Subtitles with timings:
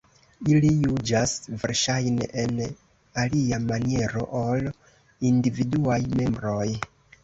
[0.53, 1.33] Ili juĝas
[1.65, 2.59] verŝajne en
[3.27, 4.69] alia maniero ol
[5.35, 6.71] individuaj membroj.